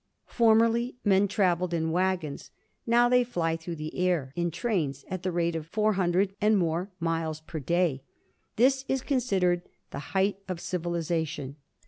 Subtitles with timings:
[0.25, 2.49] Formerly, men travelled in waggons;
[2.87, 6.57] now they fly through the air, in trains at the rate of four hundred and
[6.57, 8.01] more miles per day.
[8.55, 9.61] This is considered
[9.91, 11.55] the height of civilization.